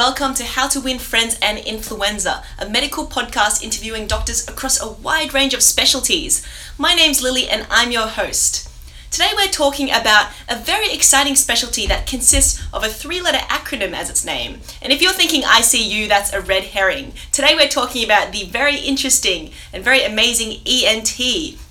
[0.00, 4.90] Welcome to How to Win Friends and Influenza, a medical podcast interviewing doctors across a
[4.90, 6.42] wide range of specialties.
[6.78, 8.70] My name's Lily and I'm your host.
[9.10, 13.92] Today we're talking about a very exciting specialty that consists of a three letter acronym
[13.92, 14.60] as its name.
[14.80, 17.12] And if you're thinking ICU, that's a red herring.
[17.30, 21.20] Today we're talking about the very interesting and very amazing ENT.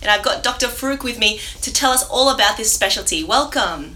[0.03, 0.67] And I've got Dr.
[0.67, 3.23] Farouk with me to tell us all about this specialty.
[3.23, 3.95] Welcome.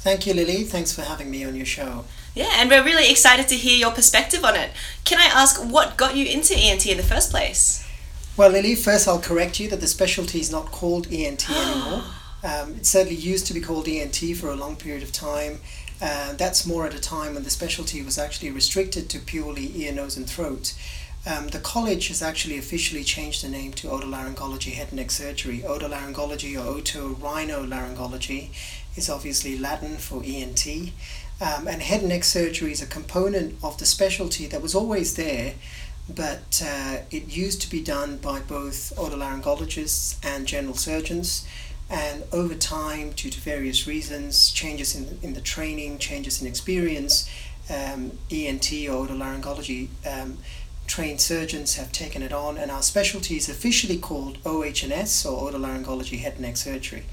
[0.00, 0.64] Thank you, Lily.
[0.64, 2.04] Thanks for having me on your show.
[2.40, 4.70] Yeah, and we're really excited to hear your perspective on it.
[5.04, 7.86] Can I ask what got you into ENT in the first place?
[8.34, 12.02] Well, Lily, first I'll correct you that the specialty is not called ENT anymore.
[12.42, 15.60] Um, it certainly used to be called ENT for a long period of time.
[16.00, 19.92] Uh, that's more at a time when the specialty was actually restricted to purely ear,
[19.92, 20.72] nose, and throat.
[21.26, 25.58] Um, the college has actually officially changed the name to otolaryngology head and neck surgery.
[25.58, 28.48] Otolaryngology or otorhinolaryngology
[28.96, 30.66] is obviously Latin for ENT.
[31.40, 35.16] Um, and head and neck surgery is a component of the specialty that was always
[35.16, 35.54] there,
[36.14, 41.46] but uh, it used to be done by both otolaryngologists and general surgeons.
[41.88, 47.28] And over time, due to various reasons, changes in, in the training, changes in experience,
[47.70, 50.38] um, ENT or otolaryngology um,
[50.86, 56.18] trained surgeons have taken it on, and our specialty is officially called OHS or otolaryngology
[56.18, 57.04] head and neck surgery.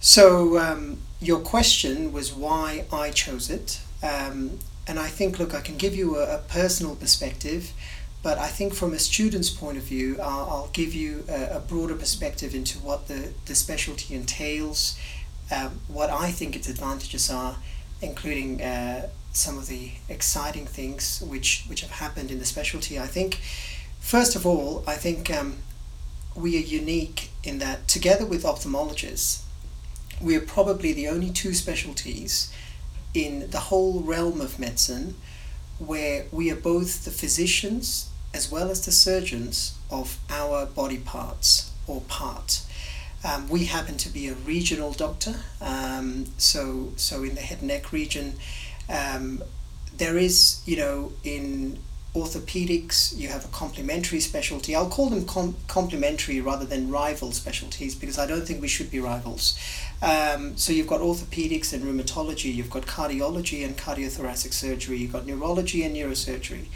[0.00, 3.80] So, um, your question was why I chose it.
[4.02, 7.72] Um, and I think, look, I can give you a, a, personal perspective,
[8.22, 11.60] but I think from a student's point of view, I'll, I'll give you a, a,
[11.60, 14.98] broader perspective into what the, the specialty entails,
[15.50, 17.56] um, what I think its advantages are,
[18.02, 22.98] including uh, some of the exciting things which, which have happened in the specialty.
[22.98, 23.36] I think,
[24.00, 25.56] first of all, I think um,
[26.36, 29.43] we are unique in that together with ophthalmologists,
[30.24, 32.52] we are probably the only two specialties
[33.12, 35.14] in the whole realm of medicine
[35.78, 41.70] where we are both the physicians as well as the surgeons of our body parts
[41.86, 42.62] or part.
[43.22, 47.68] Um, we happen to be a regional doctor, um, so so in the head and
[47.68, 48.34] neck region,
[48.88, 49.42] um,
[49.96, 51.78] there is you know in
[52.14, 54.74] orthopedics, you have a complementary specialty.
[54.74, 58.90] I'll call them com- complementary rather than rival specialties because I don't think we should
[58.90, 59.58] be rivals.
[60.00, 65.26] Um, so you've got orthopedics and rheumatology, you've got cardiology and cardiothoracic surgery, you've got
[65.26, 66.66] neurology and neurosurgery.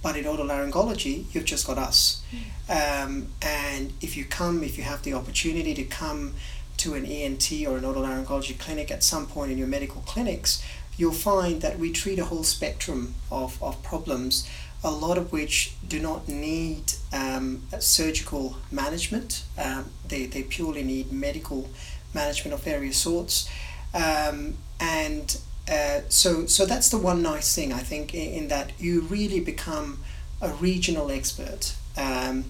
[0.00, 2.22] But in otolaryngology, you've just got us.
[2.68, 3.04] Mm.
[3.04, 6.34] Um, and if you come, if you have the opportunity to come
[6.76, 10.62] to an ENT or an otolaryngology clinic at some point in your medical clinics,
[10.96, 14.48] you'll find that we treat a whole spectrum of, of problems
[14.84, 19.42] a lot of which do not need um, surgical management.
[19.56, 21.70] Um, they, they purely need medical
[22.12, 23.48] management of various sorts.
[23.94, 25.36] Um, and
[25.70, 29.40] uh, so, so that's the one nice thing, I think, in, in that you really
[29.40, 30.00] become
[30.42, 32.44] a regional expert um,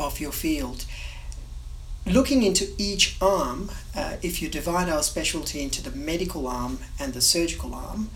[0.00, 0.84] of your field.
[2.04, 7.14] Looking into each arm, uh, if you divide our specialty into the medical arm and
[7.14, 8.10] the surgical arm,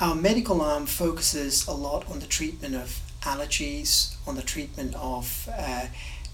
[0.00, 5.48] our medical arm focuses a lot on the treatment of allergies, on the treatment of,
[5.56, 5.86] uh,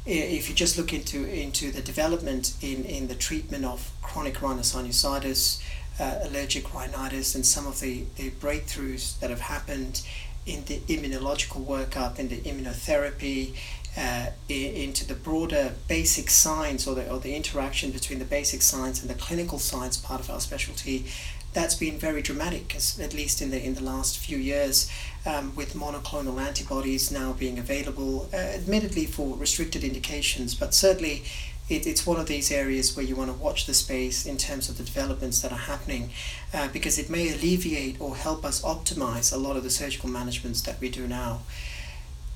[0.06, 5.62] if you just look into, into the development in, in the treatment of chronic rhinosinusitis,
[6.00, 10.02] uh, allergic rhinitis, and some of the, the breakthroughs that have happened
[10.46, 13.54] in the immunological workup, in the immunotherapy,
[13.96, 19.02] uh, into the broader basic science or the, or the interaction between the basic science
[19.02, 21.04] and the clinical science part of our specialty
[21.52, 24.90] that's been very dramatic, at least in the in the last few years,
[25.26, 31.24] um, with monoclonal antibodies now being available, uh, admittedly for restricted indications, but certainly
[31.68, 34.68] it, it's one of these areas where you want to watch the space in terms
[34.68, 36.10] of the developments that are happening,
[36.54, 40.62] uh, because it may alleviate or help us optimize a lot of the surgical managements
[40.62, 41.40] that we do now.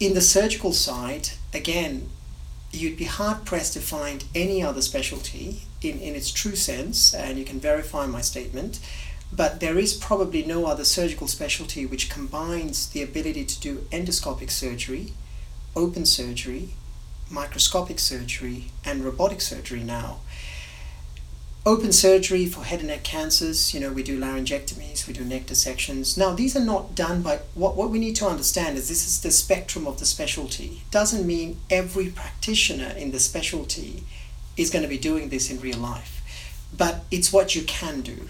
[0.00, 2.10] In the surgical side, again,
[2.74, 7.38] you'd be hard pressed to find any other specialty in, in its true sense, and
[7.38, 8.80] you can verify my statement,
[9.32, 14.50] but there is probably no other surgical specialty which combines the ability to do endoscopic
[14.50, 15.12] surgery,
[15.74, 16.70] open surgery,
[17.30, 20.18] microscopic surgery, and robotic surgery now.
[21.66, 25.46] Open surgery for head and neck cancers, you know, we do laryngectomies, we do neck
[25.46, 26.14] dissections.
[26.14, 29.22] Now, these are not done by what, what we need to understand is this is
[29.22, 30.82] the spectrum of the specialty.
[30.90, 34.02] Doesn't mean every practitioner in the specialty
[34.58, 36.20] is going to be doing this in real life,
[36.76, 38.28] but it's what you can do.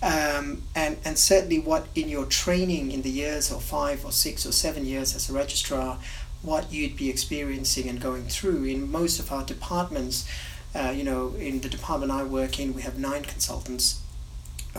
[0.00, 4.46] Um, and, and certainly what in your training in the years of five or six
[4.46, 5.98] or seven years as a registrar,
[6.42, 10.28] what you'd be experiencing and going through in most of our departments
[10.74, 14.00] uh, you know, in the department I work in, we have nine consultants.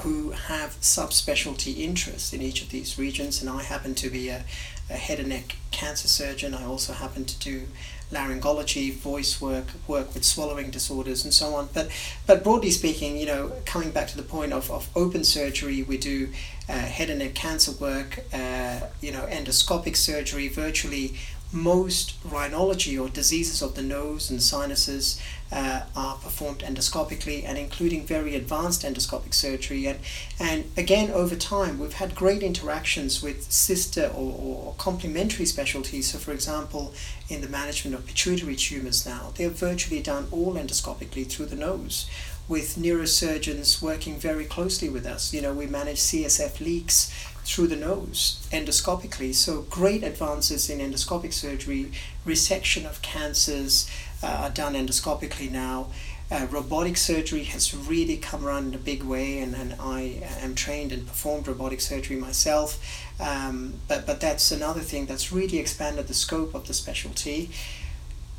[0.03, 4.43] who have subspecialty interests in each of these regions, and I happen to be a,
[4.89, 6.53] a head and neck cancer surgeon.
[6.53, 7.67] I also happen to do
[8.11, 11.69] laryngology, voice work, work with swallowing disorders, and so on.
[11.73, 11.89] But,
[12.25, 15.97] but broadly speaking, you know, coming back to the point of, of open surgery, we
[15.97, 16.29] do
[16.67, 21.15] uh, head and neck cancer work, uh, you know, endoscopic surgery, virtually
[21.51, 25.19] most rhinology or diseases of the nose and sinuses
[25.51, 29.87] uh, are performed endoscopically and including very advanced endoscopic surgery.
[29.87, 29.99] And
[30.39, 36.11] and again over time we've had great interactions with sister or, or complementary specialties.
[36.11, 36.93] So for example
[37.29, 42.09] in the management of pituitary tumors now they're virtually done all endoscopically through the nose
[42.47, 45.33] with neurosurgeons working very closely with us.
[45.33, 47.11] You know we manage CSF leaks
[47.49, 49.33] through the nose endoscopically.
[49.33, 51.91] So, great advances in endoscopic surgery,
[52.25, 53.89] resection of cancers
[54.23, 55.87] are done endoscopically now.
[56.31, 60.53] Uh, robotic surgery has really come around in a big way, and, and I am
[60.53, 62.79] trained and performed robotic surgery myself.
[63.19, 67.49] Um, but, but that's another thing that's really expanded the scope of the specialty.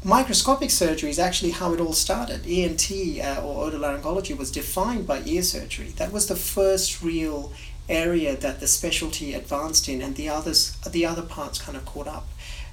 [0.05, 2.47] Microscopic surgery is actually how it all started.
[2.47, 5.89] ENT uh, or otolaryngology was defined by ear surgery.
[5.97, 7.53] That was the first real
[7.89, 12.07] area that the specialty advanced in, and the others, the other parts kind of caught
[12.07, 12.29] up.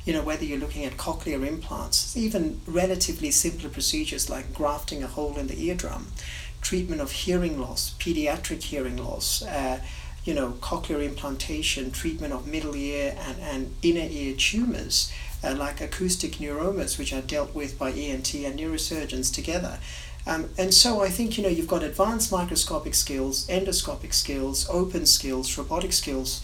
[0.07, 5.07] You know, whether you're looking at cochlear implants, even relatively simpler procedures like grafting a
[5.07, 6.13] hole in the eardrum,
[6.61, 9.81] treatment of hearing loss, pediatric hearing loss, uh,
[10.23, 15.11] you know, cochlear implantation, treatment of middle ear and, and inner ear tumors,
[15.43, 19.77] uh, like acoustic neuromas, which are dealt with by ENT and neurosurgeons together.
[20.25, 25.05] Um, and so I think you know you've got advanced microscopic skills, endoscopic skills, open
[25.05, 26.41] skills, robotic skills.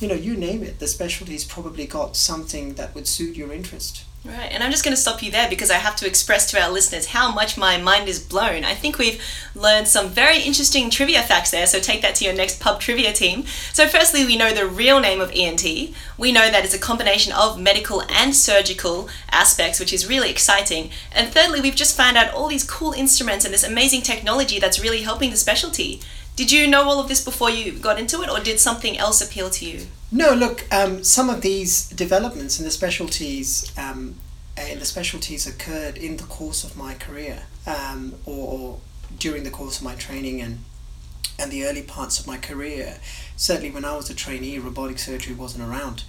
[0.00, 0.78] You know, you name it.
[0.78, 4.04] The specialty's probably got something that would suit your interest.
[4.22, 6.60] Right, and I'm just going to stop you there because I have to express to
[6.60, 8.64] our listeners how much my mind is blown.
[8.64, 9.22] I think we've
[9.54, 13.14] learned some very interesting trivia facts there, so take that to your next pub trivia
[13.14, 13.46] team.
[13.72, 15.64] So, firstly, we know the real name of ENT.
[16.18, 20.90] We know that it's a combination of medical and surgical aspects, which is really exciting.
[21.12, 24.82] And thirdly, we've just found out all these cool instruments and this amazing technology that's
[24.82, 26.00] really helping the specialty.
[26.40, 29.20] Did you know all of this before you got into it, or did something else
[29.20, 29.88] appeal to you?
[30.10, 34.14] No, look, um, some of these developments in the specialties um,
[34.56, 38.80] in the specialties occurred in the course of my career um, or, or,
[39.18, 40.60] during the course of my training and
[41.38, 43.00] and the early parts of my career.
[43.36, 46.04] Certainly, when I was a trainee, robotic surgery wasn't around.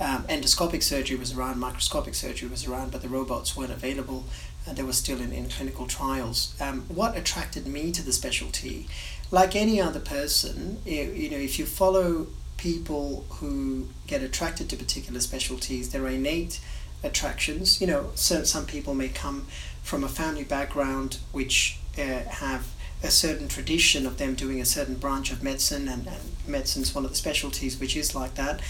[0.00, 4.24] Um, endoscopic surgery was around, microscopic surgery was around, but the robots weren't available
[4.72, 6.54] they were still in, in clinical trials.
[6.60, 8.88] Um, what attracted me to the specialty,
[9.30, 12.26] like any other person, you, you know, if you follow
[12.56, 16.60] people who get attracted to particular specialties, there are innate
[17.02, 17.80] attractions.
[17.80, 19.46] You know, so some people may come
[19.82, 22.68] from a family background which uh, have
[23.02, 26.94] a certain tradition of them doing a certain branch of medicine, and, and medicine is
[26.94, 28.60] one of the specialties which is like that.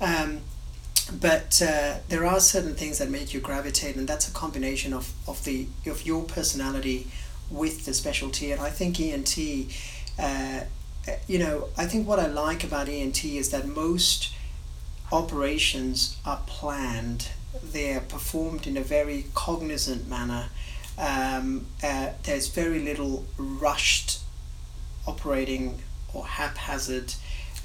[0.00, 0.40] Um,
[1.12, 5.12] but uh, there are certain things that make you gravitate, and that's a combination of,
[5.28, 7.06] of the of your personality
[7.50, 8.50] with the specialty.
[8.52, 9.38] And I think ENT
[10.18, 10.60] uh,
[11.26, 14.32] you know, I think what I like about ENT is that most
[15.12, 17.28] operations are planned.
[17.62, 20.48] They're performed in a very cognizant manner.
[20.98, 24.20] Um, uh, there's very little rushed
[25.06, 25.82] operating
[26.12, 27.14] or haphazard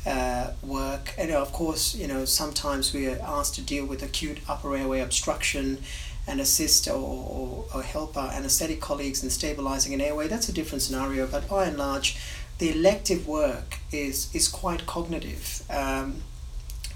[0.06, 1.14] uh, work.
[1.18, 5.00] And of course, you know, sometimes we are asked to deal with acute upper airway
[5.00, 5.84] obstruction
[6.28, 10.28] and assist or, or, or help our anesthetic colleagues in stabilizing an airway.
[10.28, 12.18] That's a different scenario, but by and large,
[12.58, 16.22] the elective work is is quite cognitive, um,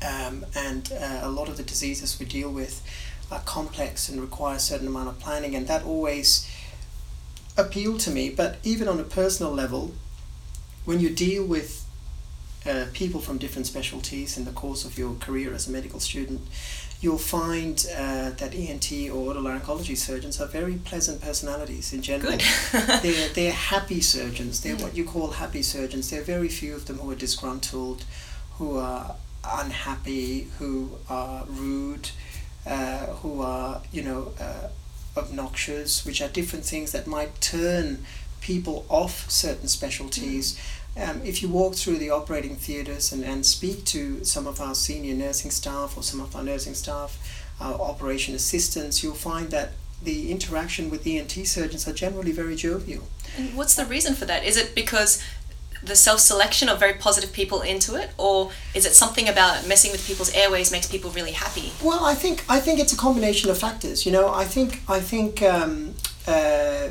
[0.08, 2.84] um, and uh, a lot of the diseases we deal with
[3.32, 6.48] are complex and require a certain amount of planning, and that always
[7.58, 8.30] appealed to me.
[8.30, 9.96] But even on a personal level,
[10.86, 11.85] when you deal with
[12.66, 16.42] uh, people from different specialties in the course of your career as a medical student,
[17.02, 22.38] you'll find uh, that ENT or otolaryngology surgeons are very pleasant personalities in general.
[23.04, 24.62] they're, they're happy surgeons.
[24.62, 26.10] They're what you call happy surgeons.
[26.10, 28.06] There are very few of them who are disgruntled,
[28.58, 32.10] who are unhappy, who are rude,
[32.66, 34.70] uh, who are, you know, uh,
[35.18, 38.06] obnoxious, which are different things that might turn
[38.42, 40.56] people off certain specialties.
[40.56, 44.62] Mm um, if you walk through the operating theatres and, and speak to some of
[44.62, 49.52] our senior nursing staff or some of our nursing staff, our operation assistants, you'll find
[49.52, 49.72] that
[50.04, 53.08] the interaction with ENT surgeons are generally very jovial.
[53.38, 54.44] And what's the reason for that?
[54.44, 55.24] Is it because
[55.84, 60.06] the self-selection of very positive people into it, or is it something about messing with
[60.06, 61.74] people's airways makes people really happy?
[61.84, 64.06] Well, I think I think it's a combination of factors.
[64.06, 65.96] You know, I think I think um,
[66.28, 66.90] uh,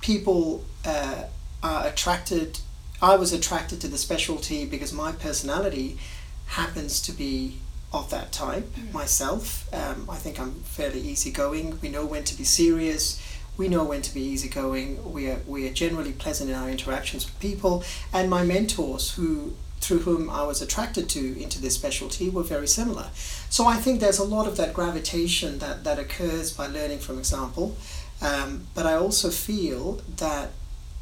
[0.00, 1.24] people uh,
[1.62, 2.60] are attracted
[3.02, 5.98] I was attracted to the specialty because my personality
[6.46, 7.58] happens to be
[7.92, 8.92] of that type mm.
[8.92, 9.72] myself.
[9.74, 11.78] Um, I think I'm fairly easygoing.
[11.80, 13.20] We know when to be serious.
[13.56, 15.12] We know when to be easygoing.
[15.12, 17.84] We are, we are generally pleasant in our interactions with people.
[18.12, 22.68] And my mentors, who through whom I was attracted to into this specialty, were very
[22.68, 23.08] similar.
[23.48, 27.18] So I think there's a lot of that gravitation that, that occurs by learning from
[27.18, 27.76] example.
[28.20, 30.50] Um, but I also feel that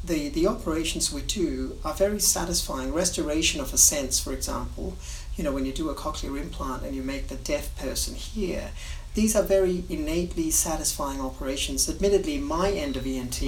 [0.03, 2.93] the, the operations we do are very satisfying.
[2.93, 4.95] Restoration of a sense, for example,
[5.35, 8.71] you know, when you do a cochlear implant and you make the deaf person hear,
[9.13, 11.89] these are very innately satisfying operations.
[11.89, 13.41] Admittedly, my end of ENT,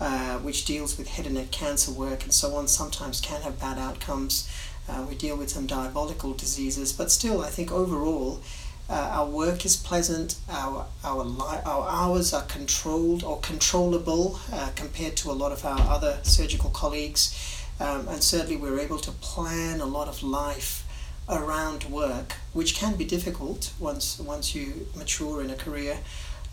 [0.00, 3.60] uh, which deals with head and neck cancer work and so on, sometimes can have
[3.60, 4.50] bad outcomes.
[4.88, 8.40] Uh, we deal with some diabolical diseases, but still, I think overall,
[8.88, 10.36] uh, our work is pleasant.
[10.50, 15.64] Our our li- our hours are controlled or controllable uh, compared to a lot of
[15.64, 17.32] our other surgical colleagues,
[17.80, 20.84] um, and certainly we're able to plan a lot of life
[21.28, 25.98] around work, which can be difficult once once you mature in a career.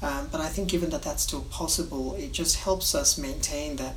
[0.02, 3.96] Um, but I think given that that's still possible, it just helps us maintain that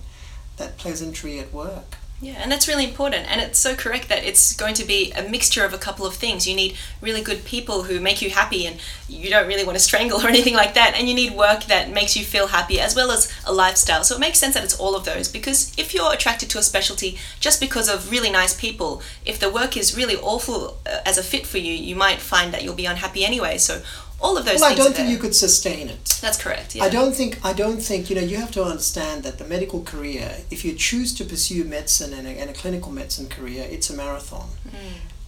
[0.56, 1.96] that pleasantry at work.
[2.22, 3.28] Yeah, and that's really important.
[3.28, 6.14] And it's so correct that it's going to be a mixture of a couple of
[6.14, 6.46] things.
[6.46, 8.76] You need really good people who make you happy and
[9.08, 10.94] you don't really want to strangle or anything like that.
[10.96, 14.04] And you need work that makes you feel happy as well as a lifestyle.
[14.04, 16.62] So it makes sense that it's all of those because if you're attracted to a
[16.62, 21.18] specialty just because of really nice people, if the work is really awful uh, as
[21.18, 23.58] a fit for you, you might find that you'll be unhappy anyway.
[23.58, 23.82] So
[24.22, 26.18] all of those well, I don't think you could sustain it.
[26.20, 26.74] That's correct.
[26.74, 26.84] Yeah.
[26.84, 29.82] I don't think I don't think you know you have to understand that the medical
[29.82, 33.90] career, if you choose to pursue medicine and a, and a clinical medicine career, it's
[33.90, 34.48] a marathon.
[34.66, 34.78] Mm.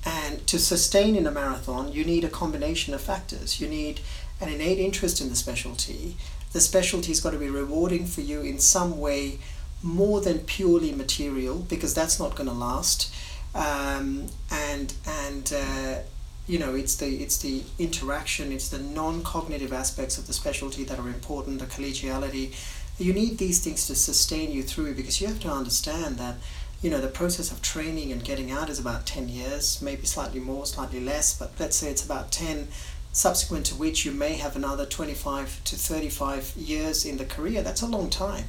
[0.07, 3.61] And to sustain in a marathon, you need a combination of factors.
[3.61, 4.01] You need
[4.41, 6.17] an innate interest in the specialty.
[6.53, 9.39] The specialty's got to be rewarding for you in some way
[9.83, 13.13] more than purely material because that's not going to last.
[13.55, 15.99] Um, and and uh,
[16.47, 20.99] you know it's the it's the interaction it's the non-cognitive aspects of the specialty that
[20.99, 22.55] are important the collegiality.
[22.99, 26.37] You need these things to sustain you through because you have to understand that
[26.81, 30.41] you know the process of training and getting out is about 10 years maybe slightly
[30.41, 32.69] more slightly less but let's say it's about 10
[33.15, 37.63] subsequent to which you may have another 25 to 35 years in the career.
[37.63, 38.47] That's a long time.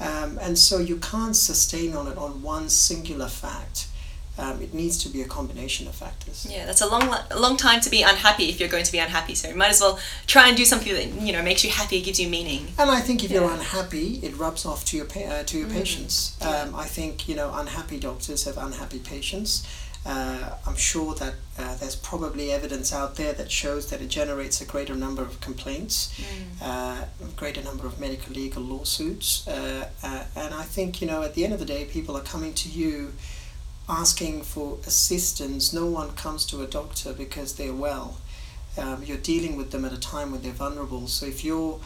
[0.00, 3.88] Um, and so you can't sustain on it on one singular fact
[4.38, 6.46] um, it needs to be a combination of factors.
[6.48, 8.98] Yeah, that's a long, a long time to be unhappy if you're going to be
[8.98, 9.34] unhappy.
[9.34, 12.00] So you might as well try and do something that you know makes you happy,
[12.00, 12.68] gives you meaning.
[12.78, 13.40] And I think if yeah.
[13.40, 15.78] you're unhappy, it rubs off to your pa- uh, to your mm-hmm.
[15.78, 16.38] patients.
[16.40, 19.66] Um, I think you know unhappy doctors have unhappy patients.
[20.06, 24.60] Uh, I'm sure that uh, there's probably evidence out there that shows that it generates
[24.60, 26.62] a greater number of complaints, mm.
[26.62, 31.22] uh, a greater number of medical legal lawsuits, uh, uh, and I think you know
[31.22, 33.12] at the end of the day, people are coming to you
[33.88, 35.72] asking for assistance.
[35.72, 38.18] No one comes to a doctor because they're well.
[38.76, 41.08] Um, you're dealing with them at a time when they're vulnerable.
[41.08, 41.80] So if you're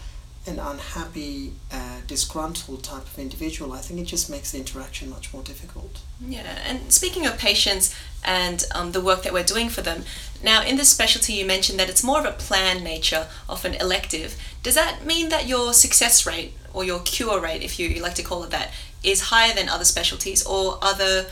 [0.47, 5.33] an unhappy, uh, disgruntled type of individual, I think it just makes the interaction much
[5.33, 6.01] more difficult.
[6.21, 7.95] Yeah, and speaking of patients
[8.25, 10.03] and um, the work that we're doing for them,
[10.43, 14.37] now in this specialty you mentioned that it's more of a planned nature, often elective.
[14.65, 18.23] Does that mean that your success rate or your cure rate, if you like to
[18.25, 18.73] call it that,
[19.05, 21.27] is higher than other specialties, or other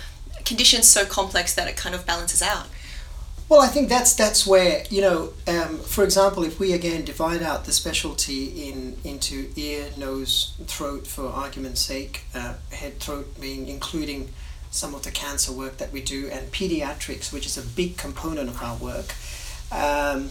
[0.44, 2.66] conditions so complex that it kind of balances out.
[3.50, 7.42] Well, I think that's that's where you know, um, for example, if we again divide
[7.42, 13.66] out the specialty in into ear, nose, throat, for argument's sake, uh, head, throat being
[13.66, 14.32] including
[14.70, 18.48] some of the cancer work that we do, and pediatrics, which is a big component
[18.48, 19.16] of our work.
[19.72, 20.30] Um,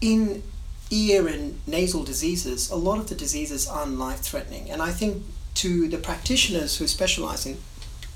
[0.00, 0.42] in
[0.90, 5.22] ear and nasal diseases, a lot of the diseases are life threatening, and I think
[5.56, 7.58] to the practitioners who specialize in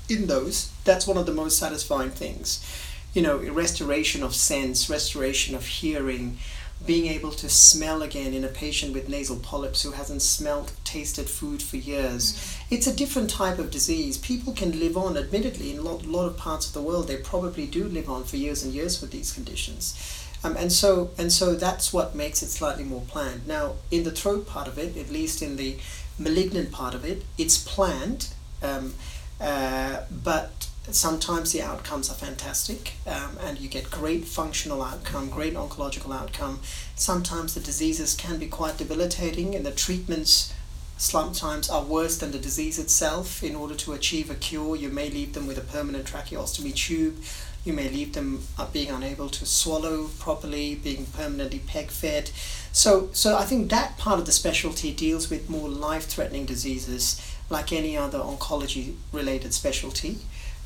[0.09, 2.63] in those, that's one of the most satisfying things.
[3.13, 6.37] You know, restoration of sense, restoration of hearing,
[6.85, 11.27] being able to smell again in a patient with nasal polyps who hasn't smelled, tasted
[11.27, 12.33] food for years.
[12.33, 12.75] Mm-hmm.
[12.75, 14.17] It's a different type of disease.
[14.17, 17.17] People can live on, admittedly, in a lot, lot of parts of the world, they
[17.17, 20.23] probably do live on for years and years with these conditions.
[20.43, 23.47] Um, and so and so that's what makes it slightly more planned.
[23.47, 25.77] Now, in the throat part of it, at least in the
[26.19, 28.29] malignant part of it, it's planned.
[28.61, 28.93] Um,
[29.39, 35.53] uh, but sometimes the outcomes are fantastic um, and you get great functional outcome, great
[35.53, 36.59] oncological outcome.
[36.95, 40.53] Sometimes the diseases can be quite debilitating and the treatments
[40.97, 43.43] sometimes are worse than the disease itself.
[43.43, 47.17] In order to achieve a cure, you may leave them with a permanent tracheostomy tube.
[47.63, 52.31] You may leave them uh, being unable to swallow properly, being permanently peg fed.
[52.71, 57.21] So, so I think that part of the specialty deals with more life threatening diseases
[57.49, 60.19] like any other oncology related specialty.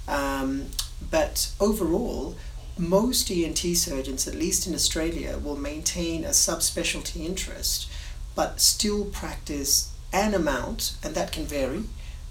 [0.07, 0.67] Um,
[1.09, 2.35] but overall,
[2.77, 7.89] most ENT surgeons, at least in Australia, will maintain a subspecialty interest,
[8.35, 11.83] but still practice an amount, and that can vary,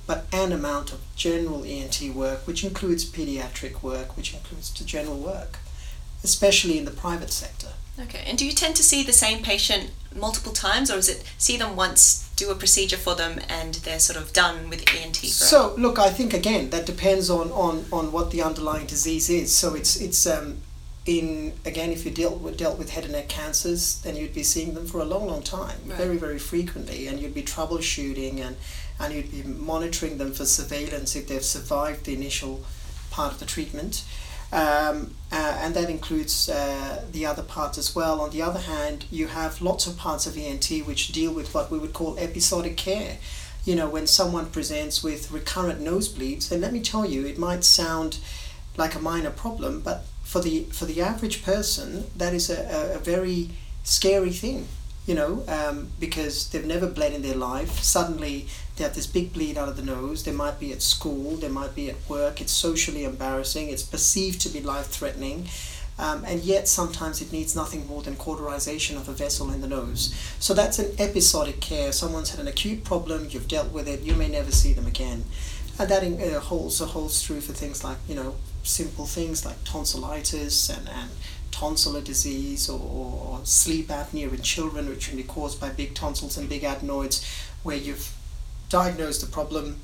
[0.07, 5.19] but an amount of general ENT work, which includes pediatric work, which includes the general
[5.19, 5.59] work,
[6.23, 7.69] especially in the private sector.
[7.99, 11.23] Okay, and do you tend to see the same patient multiple times, or is it
[11.39, 15.17] see them once, do a procedure for them, and they're sort of done with ENT?
[15.17, 19.55] So, look, I think again that depends on, on, on what the underlying disease is.
[19.55, 20.59] So it's it's um,
[21.07, 24.43] in again if you dealt with dealt with head and neck cancers, then you'd be
[24.43, 25.99] seeing them for a long, long time, Right.
[25.99, 28.57] very, very frequently, and you'd be troubleshooting and
[28.99, 32.65] and you'd be monitoring them for surveillance if they've survived the initial
[33.11, 34.05] part of the treatment.
[34.52, 38.21] Um, uh, and that includes uh, the other parts as well.
[38.21, 41.71] On the other hand, you have lots of parts of ENT which deal with what
[41.71, 43.19] we would call episodic care.
[43.64, 47.62] You know, when someone presents with recurrent nosebleeds, and let me tell you, it might
[47.62, 48.19] sound
[48.76, 52.97] like a minor problem, but for the for the average person, that is a, a,
[52.97, 53.50] a very
[53.85, 54.66] scary thing.
[55.07, 57.80] You know, um, because they've never bled in their life.
[57.80, 58.47] Suddenly,
[58.81, 60.25] they have this big bleed out of the nose.
[60.25, 61.37] They might be at school.
[61.37, 62.41] They might be at work.
[62.41, 63.69] It's socially embarrassing.
[63.69, 65.49] It's perceived to be life threatening.
[65.99, 69.69] Um, and yet, sometimes it needs nothing more than cauterization of a vessel in the
[69.69, 70.15] nose.
[70.39, 71.93] So, that's an episodic care.
[71.93, 75.25] Someone's had an acute problem, you've dealt with it, you may never see them again.
[75.79, 79.45] And that in, uh, holds, uh, holds true for things like, you know, simple things
[79.45, 81.11] like tonsillitis and, and
[81.51, 86.39] tonsillar disease or, or sleep apnea in children, which can be caused by big tonsils
[86.39, 87.23] and big adenoids,
[87.63, 88.15] where you've
[88.71, 89.81] diagnosed the problem,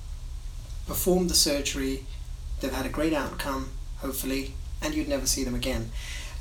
[0.87, 2.05] performed the surgery,
[2.61, 5.91] they've had a great outcome, hopefully, and you'd never see them again.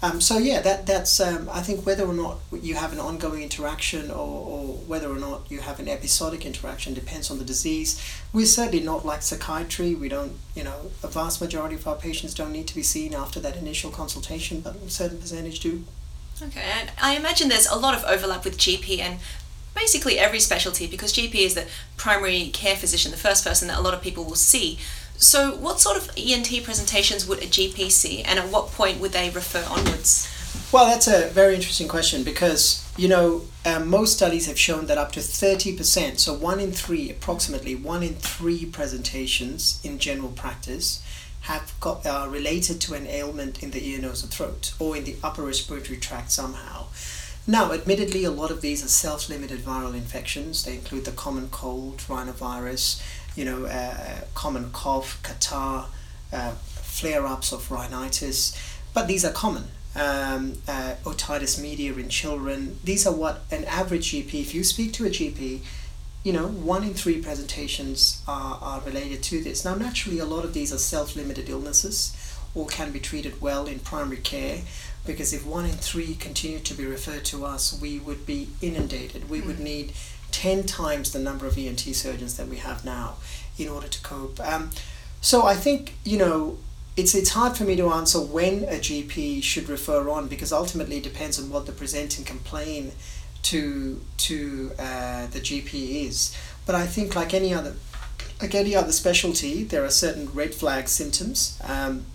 [0.02, 3.42] Um, so yeah, that that's um, I think whether or not you have an ongoing
[3.42, 8.00] interaction or, or whether or not you have an episodic interaction depends on the disease.
[8.32, 9.96] We're certainly not like psychiatry.
[9.96, 13.16] We don't, you know, a vast majority of our patients don't need to be seen
[13.16, 15.86] after that initial consultation, but a certain percentage do.
[16.42, 19.20] Okay, and I imagine there's a lot of overlap with GP and
[19.76, 23.82] basically every specialty because GP is the primary care physician, the first person that a
[23.82, 24.80] lot of people will see.
[25.18, 29.14] So, what sort of ENT presentations would a GP see, and at what point would
[29.14, 30.30] they refer onwards?
[30.72, 34.98] Well, that's a very interesting question because, you know, um, most studies have shown that
[34.98, 41.02] up to 30%, so one in three, approximately one in three presentations in general practice
[41.42, 45.04] have got uh, related to an ailment in the ear, nose, or throat, or in
[45.04, 46.88] the upper respiratory tract somehow.
[47.48, 50.64] Now, admittedly, a lot of these are self limited viral infections.
[50.66, 53.04] They include the common cold, rhinovirus,
[53.36, 55.86] you know, uh, common cough, catarrh,
[56.34, 58.58] uh, flare ups of rhinitis,
[58.94, 59.66] but these are common.
[59.96, 62.80] Um, uh, otitis media in children.
[62.84, 65.62] These are what an average GP, if you speak to a GP,
[66.24, 69.64] you know, one in three presentations are, are related to this.
[69.64, 72.12] Now, naturally, a lot of these are self limited illnesses
[72.56, 74.62] or can be treated well in primary care
[75.06, 79.30] because if one in three continued to be referred to us, we would be inundated.
[79.30, 79.94] We would need
[80.32, 83.16] 10 times the number of ENT surgeons that we have now
[83.58, 84.40] in order to cope.
[84.40, 84.72] Um,
[85.22, 86.58] so I think, you know,
[86.98, 90.98] it's, it's hard for me to answer when a GP should refer on because ultimately
[90.98, 92.94] it depends on what the presenting complaint
[93.44, 96.36] to to uh, the GP is.
[96.66, 97.76] But I think like any other
[98.42, 102.06] like any other specialty, there are certain red flag symptoms um,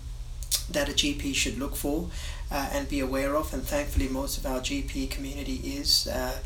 [0.69, 2.09] that a GP should look for
[2.51, 3.53] uh, and be aware of.
[3.53, 6.07] And thankfully, most of our GP community is.
[6.07, 6.37] Uh,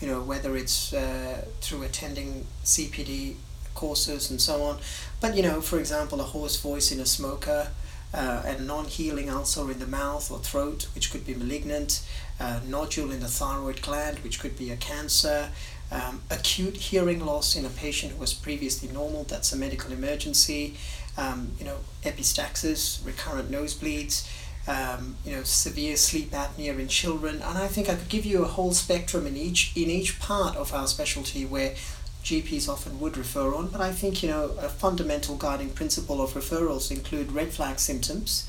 [0.00, 3.34] you know whether it's uh, through attending CPD
[3.74, 4.78] courses and so on.
[5.20, 7.68] But you know, for example, a hoarse voice in a smoker,
[8.12, 12.02] uh, a non-healing ulcer in the mouth or throat, which could be malignant,
[12.40, 15.50] a nodule in the thyroid gland, which could be a cancer,
[15.90, 20.74] um, acute hearing loss in a patient who was previously normal, that's a medical emergency,
[21.16, 24.28] um, you know, epistaxis, recurrent nosebleeds,
[24.68, 28.42] um, you know, severe sleep apnea in children, and I think I could give you
[28.42, 31.74] a whole spectrum in each in each part of our specialty where
[32.22, 33.68] GPs often would refer on.
[33.68, 38.46] But I think you know a fundamental guiding principle of referrals include red flag symptoms,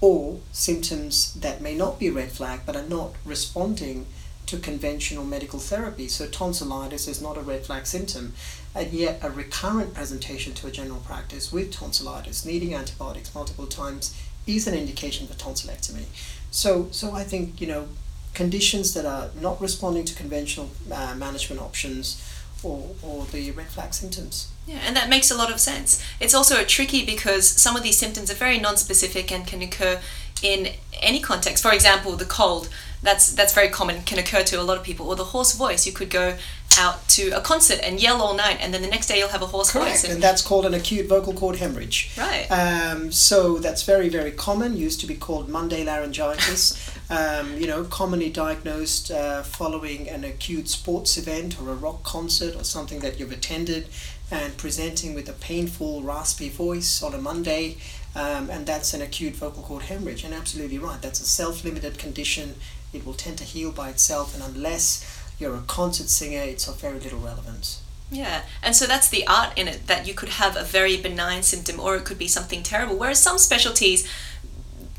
[0.00, 4.06] or symptoms that may not be red flag but are not responding
[4.46, 6.08] to conventional medical therapy.
[6.08, 8.34] So tonsillitis is not a red flag symptom,
[8.74, 14.12] and yet a recurrent presentation to a general practice with tonsillitis, needing antibiotics multiple times,
[14.46, 16.04] is an indication for tonsillectomy.
[16.50, 17.88] So, so I think you know
[18.34, 22.22] conditions that are not responding to conventional uh, management options
[22.62, 24.50] or, or the red flag symptoms.
[24.66, 26.02] Yeah, and that makes a lot of sense.
[26.20, 30.00] It's also tricky because some of these symptoms are very non-specific and can occur
[30.42, 30.68] in
[31.00, 31.62] any context.
[31.62, 32.68] For example, the cold,
[33.02, 35.08] that's that's very common, can occur to a lot of people.
[35.08, 36.36] Or the hoarse voice, you could go
[36.78, 39.42] out to a concert and yell all night, and then the next day you'll have
[39.42, 40.04] a hoarse Correct, voice.
[40.04, 42.12] and that's called an acute vocal cord hemorrhage.
[42.16, 42.46] Right.
[42.50, 44.76] Um, so that's very, very common.
[44.76, 46.90] Used to be called Monday laryngitis.
[47.10, 52.56] um, you know, commonly diagnosed uh, following an acute sports event or a rock concert
[52.56, 53.88] or something that you've attended,
[54.30, 57.76] and presenting with a painful, raspy voice on a Monday.
[58.14, 60.24] Um, and that's an acute vocal cord hemorrhage.
[60.24, 62.56] And absolutely right, that's a self-limited condition.
[62.92, 66.80] It will tend to heal by itself, and unless you're a concert singer, it's of
[66.80, 67.82] very little relevance.
[68.10, 71.42] Yeah, and so that's the art in it that you could have a very benign
[71.42, 72.96] symptom or it could be something terrible.
[72.96, 74.06] Whereas some specialties,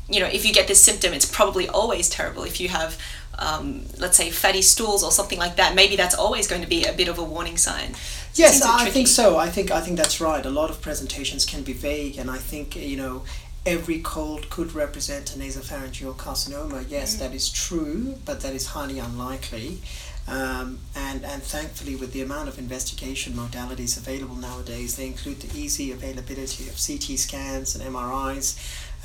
[0.08, 2.42] you know, if you get this symptom, it's probably always terrible.
[2.42, 2.98] If you have,
[3.38, 6.84] um, let's say, fatty stools or something like that, maybe that's always going to be
[6.84, 7.94] a bit of a warning sign.
[8.34, 9.38] Yes, seems a bit I think so.
[9.38, 10.44] I think I think that's right.
[10.44, 13.22] A lot of presentations can be vague, and I think you know
[13.64, 16.84] every cold could represent a nasopharyngeal carcinoma.
[16.88, 19.78] Yes, that is true, but that is highly unlikely.
[20.26, 25.58] Um, and and thankfully, with the amount of investigation modalities available nowadays, they include the
[25.58, 28.56] easy availability of CT scans and MRIs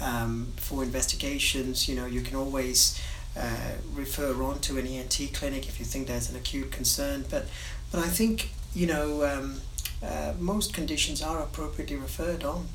[0.01, 1.89] um, for investigations.
[1.89, 2.99] You know, you can always
[3.37, 7.25] uh, refer on to an ENT clinic if you think there's an acute concern.
[7.29, 7.47] But
[7.91, 9.61] but I think you know um,
[10.01, 12.69] uh, most conditions are appropriately referred on.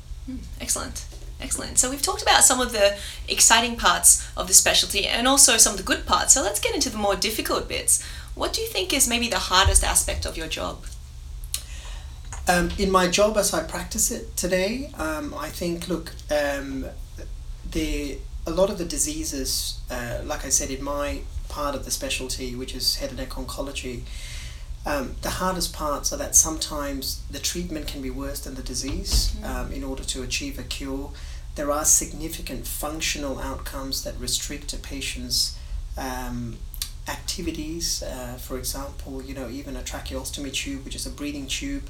[0.61, 1.05] Excellent.
[1.41, 1.77] Excellent.
[1.77, 5.73] So we've talked about some of the exciting parts of the specialty and also some
[5.73, 6.33] of the good parts.
[6.33, 8.03] So let's get into the more difficult bits.
[8.35, 10.85] What do you think is maybe the hardest aspect of your job?
[12.47, 16.85] Um, in my job as I practice it today, um, I think look, um,
[17.71, 21.91] the a lot of the diseases, uh, like I said, in my part of the
[21.91, 24.01] specialty, which is head and neck oncology,
[24.85, 29.35] um, the hardest parts are that sometimes the treatment can be worse than the disease.
[29.43, 31.09] Um, in order to achieve a cure,
[31.55, 35.57] there are significant functional outcomes that restrict a patient's
[35.97, 36.57] um,
[37.07, 38.03] activities.
[38.03, 41.83] Uh, for example, you know, even a tracheostomy tube, which is a breathing tube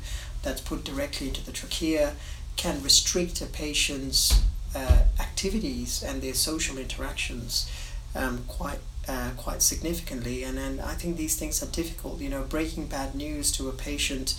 [0.44, 2.14] that's put directly into the trachea,
[2.56, 4.42] can restrict a patient's
[4.76, 7.70] uh, activities and their social interactions
[8.16, 10.44] um, quite uh, quite significantly.
[10.44, 12.20] And and I think these things are difficult.
[12.22, 14.36] You know, breaking bad news to a patient.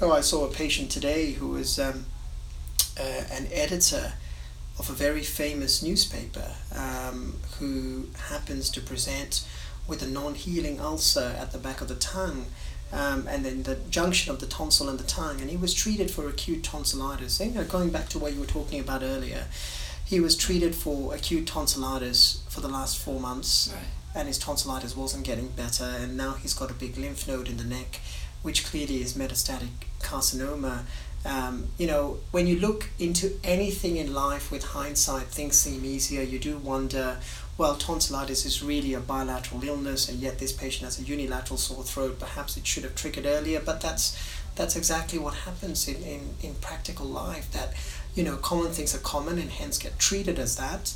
[0.00, 2.04] Oh, I saw a patient today who was um,
[3.00, 4.12] uh, an editor
[4.78, 9.46] of a very famous newspaper um, who happens to present
[9.88, 12.46] with a non-healing ulcer at the back of the tongue
[12.92, 15.40] um, and then the junction of the tonsil and the tongue.
[15.40, 17.40] And he was treated for acute tonsillitis.
[17.40, 19.44] You know, going back to what you were talking about earlier
[20.04, 23.82] he was treated for acute tonsillitis for the last four months Right.
[24.14, 27.56] and his tonsillitis wasn't getting better and now he's got a big lymph node in
[27.56, 28.00] the neck
[28.42, 30.82] which clearly is metastatic carcinoma
[31.24, 36.22] um, you know, when you look into anything in life with hindsight, things seem easier.
[36.22, 37.18] You do wonder,
[37.58, 41.82] well, tonsillitis is really a bilateral illness, and yet this patient has a unilateral sore
[41.82, 42.20] throat.
[42.20, 44.16] Perhaps it should have triggered earlier, but that's
[44.54, 47.50] that's exactly what happens in, in, in practical life.
[47.52, 47.74] That
[48.14, 50.94] you know, common things are common, and hence get treated as that.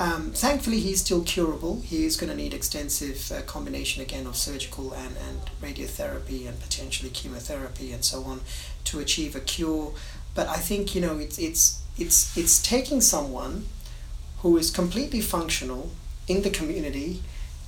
[0.00, 1.80] Um, thankfully, he's still curable.
[1.80, 6.60] He is going to need extensive uh, combination again of surgical and, and radiotherapy and
[6.60, 8.42] potentially chemotherapy and so on
[8.84, 9.92] to achieve a cure.
[10.34, 13.66] But I think you know it's it's it's it's taking someone
[14.42, 15.90] who is completely functional
[16.28, 17.22] in the community,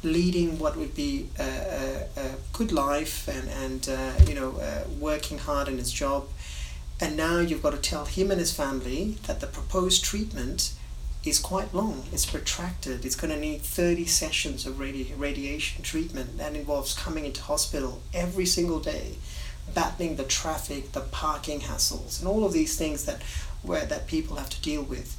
[0.05, 4.85] leading what would be a, a, a good life and and uh, you know uh,
[5.01, 6.29] working hard in his job,
[7.01, 10.75] and now you've got to tell him and his family that the proposed treatment
[11.25, 12.05] is quite long.
[12.13, 13.05] It's protracted.
[13.05, 16.39] It's going to need 30 sessions of radi- radiation treatment.
[16.39, 19.17] That involves coming into hospital every single day,
[19.75, 23.23] battling the traffic, the parking hassles, and all of these things that
[23.63, 25.17] where that people have to deal with.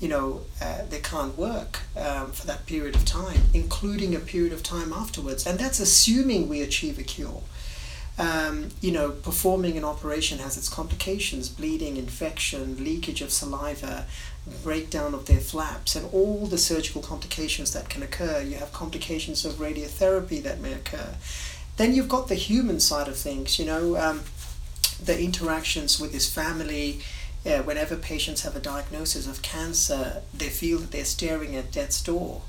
[0.00, 4.52] You know, uh, they can't work um, for that period of time, including a period
[4.52, 7.42] of time afterwards, and that's assuming we achieve a cure.
[8.18, 14.06] Um, you know, performing an operation has its complications bleeding, infection, leakage of saliva,
[14.62, 18.40] breakdown of their flaps, and all the surgical complications that can occur.
[18.40, 21.14] You have complications of radiotherapy that may occur.
[21.76, 24.22] Then you've got the human side of things, you know, um,
[25.02, 27.00] the interactions with his family.
[27.46, 32.02] Uh, whenever patients have a diagnosis of cancer, they feel that they're staring at death's
[32.02, 32.42] door.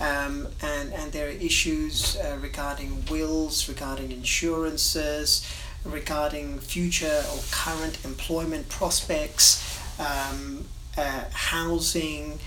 [0.00, 5.46] Um, and, and there are issues uh, regarding wills, regarding insurances,
[5.84, 10.64] regarding future or current employment prospects, um,
[10.96, 12.38] uh, housing.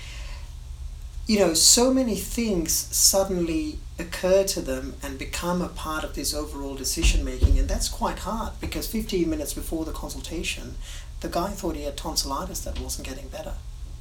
[1.26, 6.34] You know, so many things suddenly occur to them and become a part of this
[6.34, 10.74] overall decision making, and that's quite hard because 15 minutes before the consultation,
[11.20, 13.54] the guy thought he had tonsillitis that wasn't getting better.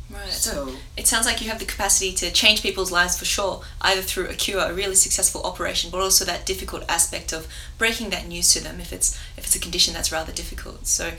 [0.10, 0.29] Right.
[0.29, 3.62] So, so, it sounds like you have the capacity to change people's lives for sure,
[3.82, 8.10] either through a cure, a really successful operation, but also that difficult aspect of breaking
[8.10, 10.88] that news to them if it's if it's a condition that's rather difficult.
[10.88, 11.12] So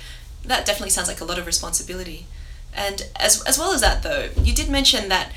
[0.44, 2.26] that definitely sounds like a lot of responsibility.
[2.74, 5.32] And as as well as that though, you did mention that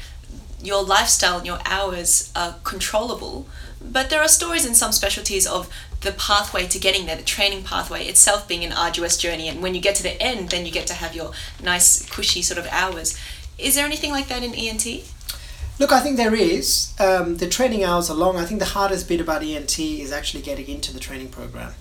[0.62, 3.47] your lifestyle and your hours are controllable,
[3.82, 5.69] but there are stories in some specialties of
[6.02, 9.76] the pathway to getting there, the training pathway itself being an arduous journey, and when
[9.76, 11.32] you get to the end, then you get to have your
[11.63, 13.17] nice, cushy sort of hours.
[13.58, 14.86] Is there anything like that in ENT?
[15.80, 16.93] Look, I think there is.
[17.00, 18.36] Um, the training hours are long.
[18.36, 21.73] I think the hardest bit about ENT is actually getting into the training program.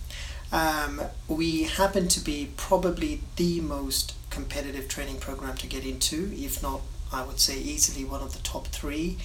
[0.53, 6.63] Um, we happen to be probably the most competitive training program to get into, if
[6.63, 6.83] not,
[7.13, 9.17] I would say, easily one of the top three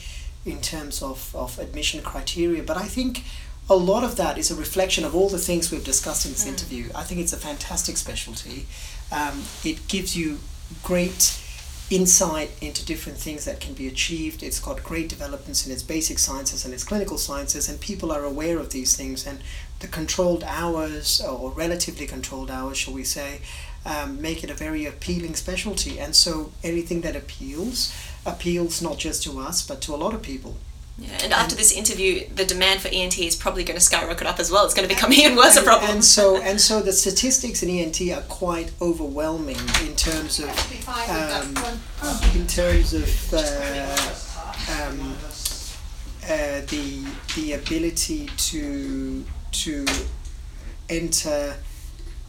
[0.45, 2.63] in terms of, of admission criteria.
[2.63, 3.23] But I think
[3.69, 6.45] a lot of that is a reflection of all the things we've discussed in this
[6.45, 6.49] mm.
[6.49, 6.89] interview.
[6.95, 8.65] I think it's a fantastic specialty.
[9.11, 10.39] Um, it gives you
[10.83, 11.37] great
[11.89, 14.41] insight into different things that can be achieved.
[14.41, 18.23] It's got great developments in its basic sciences and its clinical sciences, and people are
[18.23, 19.27] aware of these things.
[19.27, 19.39] And
[19.81, 23.41] the controlled hours, or relatively controlled hours, shall we say,
[23.85, 25.99] um, make it a very appealing specialty.
[25.99, 27.93] And so anything that appeals,
[28.25, 30.57] appeals not just to us, but to a lot of people.
[30.97, 34.39] Yeah, and after this interview, the demand for ENT is probably going to skyrocket up
[34.39, 34.65] as well.
[34.65, 35.89] It's going to become even worse and, a problem.
[35.89, 40.49] And so, and so, the statistics in ENT are quite overwhelming in terms of,
[41.09, 41.55] um,
[42.35, 44.21] in terms of uh,
[44.83, 45.15] um,
[46.25, 47.03] uh, the
[47.35, 49.85] the ability to to
[50.89, 51.55] enter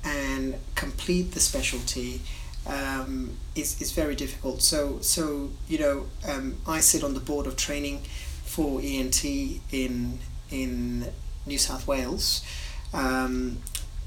[0.05, 2.21] and complete the specialty
[2.67, 4.63] um, is, is very difficult.
[4.63, 8.03] So so you know um, I sit on the board of training
[8.45, 10.19] for ENT in
[10.51, 11.07] in
[11.47, 12.45] New South Wales.
[12.93, 13.59] Um,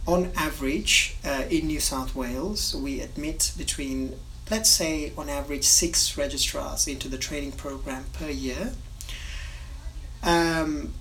[0.08, 4.19] on average, uh, in New South Wales, we admit between,
[4.51, 8.73] let's say, on average, six registrars into the training program per year.
[10.21, 10.93] Um,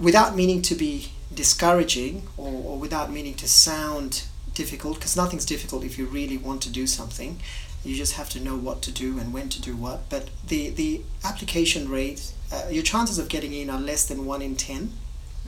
[0.00, 5.84] without meaning to be discouraging or, or without meaning to sound difficult, because nothing's difficult
[5.84, 7.40] if you really want to do something.
[7.84, 10.08] You just have to know what to do and when to do what.
[10.10, 14.42] But the, the application rate, uh, your chances of getting in are less than 1
[14.42, 14.90] in 10,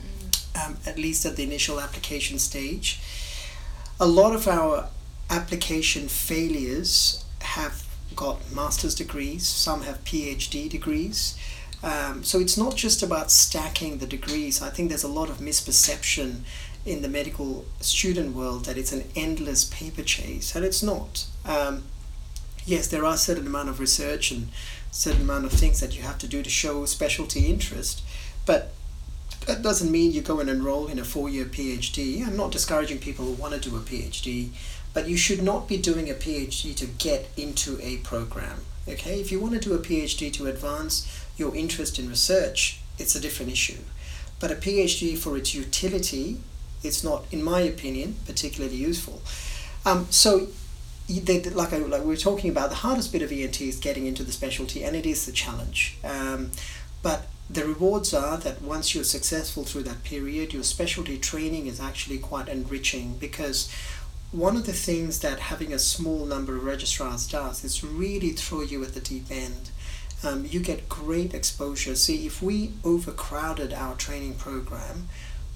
[0.01, 0.65] mm.
[0.65, 2.99] um, at least at the initial application stage.
[3.99, 4.89] A lot of our
[5.29, 7.85] application failures have
[8.15, 11.37] got master's degrees, some have PhD degrees.
[11.83, 14.61] Um, so it's not just about stacking the degrees.
[14.61, 16.39] I think there's a lot of misperception
[16.85, 21.25] in the medical student world that it's an endless paper chase, and it's not.
[21.45, 21.83] Um,
[22.65, 24.49] yes, there are a certain amount of research and
[24.91, 28.01] certain amount of things that you have to do to show specialty interest,
[28.45, 28.73] but
[29.45, 32.25] that doesn't mean you go and enroll in a four-year PhD.
[32.25, 34.49] I'm not discouraging people who want to do a PhD,
[34.93, 38.61] but you should not be doing a PhD to get into a program.
[38.87, 43.15] Okay, if you want to do a PhD to advance your interest in research, it's
[43.15, 43.79] a different issue.
[44.39, 46.39] But a PhD for its utility,
[46.83, 49.21] it's not, in my opinion, particularly useful.
[49.85, 50.47] Um, so
[51.07, 54.05] they, like I, like we were talking about, the hardest bit of ENT is getting
[54.05, 55.97] into the specialty, and it is the challenge.
[56.03, 56.51] Um,
[57.01, 61.79] but the rewards are that once you're successful through that period, your specialty training is
[61.79, 63.71] actually quite enriching because
[64.31, 68.61] one of the things that having a small number of registrars does is really throw
[68.61, 69.69] you at the deep end.
[70.23, 71.95] Um, you get great exposure.
[71.95, 75.09] See, if we overcrowded our training program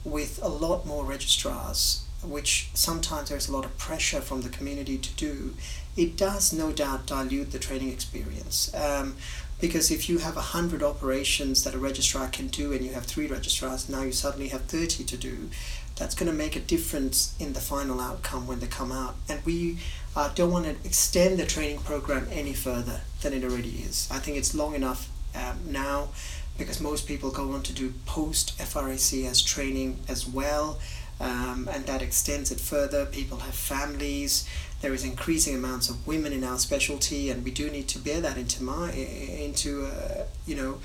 [0.03, 4.97] with a lot more registrars, which sometimes there's a lot of pressure from the community
[4.97, 5.53] to do,
[5.95, 8.73] it does no doubt dilute the training experience.
[8.73, 9.15] Um,
[9.59, 13.25] because if you have 100 operations that a registrar can do and you have three
[13.27, 15.49] registrars, now you suddenly have 30 to do,
[15.95, 19.15] that's going to make a difference in the final outcome when they come out.
[19.27, 19.79] And we
[20.17, 24.09] uh, don't want to extend the training program any further than it already is.
[24.11, 26.09] I think it's long enough um, now
[26.57, 30.79] because most people go on to do post FRACS training as well
[31.19, 33.05] um, and that extends it further.
[33.05, 34.47] People have families.
[34.81, 38.21] There is increasing amounts of women in our specialty, and we do need to bear
[38.21, 40.77] that into my into uh, you know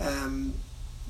[0.00, 0.54] um,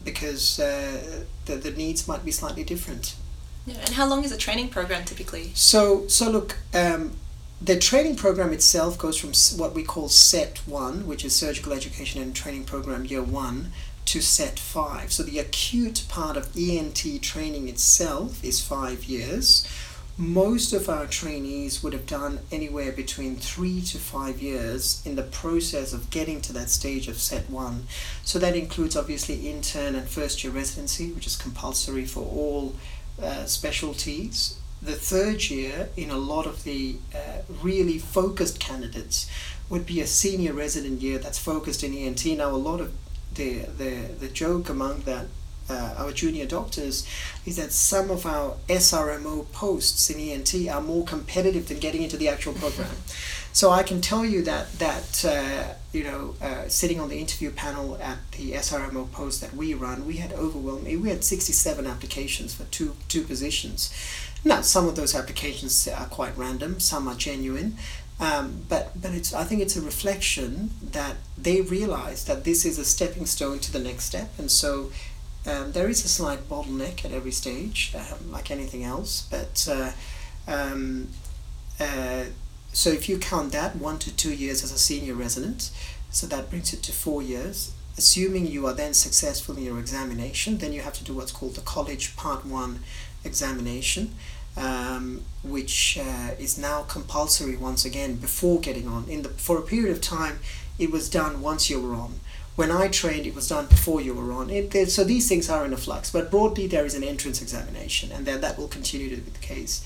[0.05, 3.17] because uh, the the needs might be slightly different.
[3.65, 5.53] Yeah, and how long is a training program typically?
[5.55, 6.57] So so look.
[6.75, 7.13] Um,
[7.61, 12.21] the training program itself goes from what we call set one, which is surgical education
[12.21, 13.73] and training program year one,
[14.05, 15.13] to set five.
[15.13, 19.67] So the acute part of ENT training itself is five years.
[20.19, 25.23] Most of our trainees would have done anywhere between three to five years in the
[25.23, 27.87] process of getting to that stage of set one.
[28.23, 32.75] So that includes obviously intern and first year residency, which is compulsory for all
[33.21, 34.59] uh, specialties.
[34.87, 39.29] The third year in a lot of the uh, really focused candidates
[39.69, 42.25] would be a senior resident year that's focused in ENT.
[42.25, 42.93] Now, a lot of
[43.35, 45.27] the, the, the joke among that
[45.69, 47.05] uh, our junior doctors
[47.45, 52.17] is that some of our SRMO posts in ENT are more competitive than getting into
[52.17, 52.89] the actual program.
[53.57, 57.51] So I can tell you that that uh, you know, uh, sitting on the interview
[57.51, 61.01] panel at the SRMO post that we run, we had overwhelming.
[61.01, 63.95] We had sixty-seven applications for two two positions.
[64.47, 67.77] Now some of those applications are quite random, some are genuine,
[68.21, 72.79] um, but but it's I think it's a reflection that they realize that this is
[72.79, 74.93] a stepping stone to the next step, and so
[75.47, 79.27] um, there is a slight bottleneck at every stage, um, like anything else.
[79.29, 79.91] But uh,
[80.47, 81.09] um,
[81.81, 82.27] uh,
[82.73, 85.73] so if you count that one to two years as a senior resident,
[86.11, 87.73] so that brings it to four years.
[87.99, 91.55] Assuming you are then successful in your examination, then you have to do what's called
[91.55, 92.81] the College Part 1
[93.25, 94.15] examination,
[94.57, 99.09] um, which uh, is now compulsory once again before getting on.
[99.09, 100.41] In the, for a period of time,
[100.79, 102.21] it was done once you were on.
[102.57, 104.49] When I trained, it was done before you were on.
[104.49, 108.11] It, so these things are in a flux, but broadly, there is an entrance examination,
[108.13, 109.85] and then that will continue to be the case.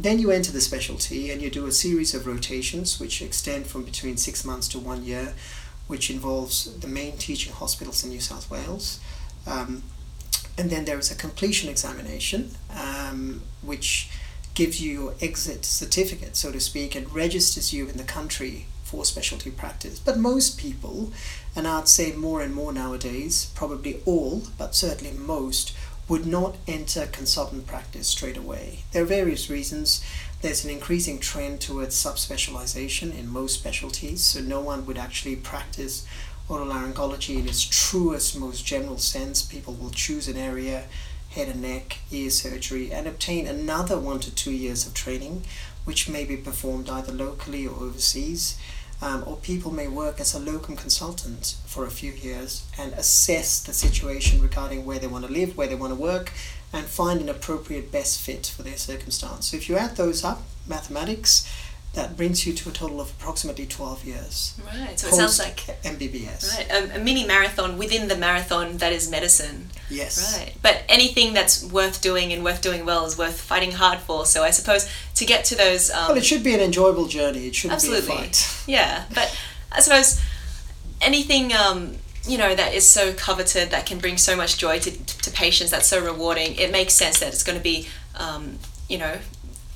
[0.00, 3.82] Then you enter the specialty and you do a series of rotations which extend from
[3.82, 5.34] between six months to one year,
[5.88, 9.00] which involves the main teaching hospitals in New South Wales.
[9.46, 9.82] Um,
[10.58, 14.10] and then there is a completion examination, um, which
[14.54, 19.04] gives you your exit certificate, so to speak, and registers you in the country for
[19.04, 20.00] specialty practice.
[20.00, 21.12] But most people,
[21.54, 25.76] and I'd say more and more nowadays, probably all, but certainly most,
[26.08, 28.80] would not enter consultant practice straight away.
[28.92, 30.02] There are various reasons.
[30.40, 36.06] There's an increasing trend towards subspecialization in most specialties, so no one would actually practice
[36.48, 39.42] otolaryngology in its truest, most general sense.
[39.42, 40.84] People will choose an area,
[41.30, 45.42] head and neck, ear surgery, and obtain another one to two years of training,
[45.84, 48.58] which may be performed either locally or overseas
[49.00, 53.60] um, or people may work as a locum consultant for a few years and assess
[53.62, 56.32] the situation regarding where they want to live, where they want to work,
[56.72, 59.50] and find an appropriate best fit for their circumstance.
[59.50, 61.48] So if you add those up, mathematics,
[61.98, 64.58] that brings you to a total of approximately 12 years.
[64.64, 66.56] Right, so it sounds like MBBS.
[66.56, 69.70] Right, a, a, mini marathon within the marathon that is medicine.
[69.90, 70.38] Yes.
[70.38, 74.26] Right, but anything that's worth doing and worth doing well is worth fighting hard for.
[74.26, 75.90] So I suppose to get to those.
[75.90, 77.48] Um, well, it should be an enjoyable journey.
[77.48, 78.06] It shouldn't absolutely.
[78.06, 78.64] be a fight.
[78.68, 79.36] Yeah, but
[79.72, 80.22] I suppose
[81.00, 81.52] anything.
[81.52, 85.30] Um, you know that is so coveted that can bring so much joy to, to
[85.30, 89.16] patients that's so rewarding it makes sense that it's going to be um, you know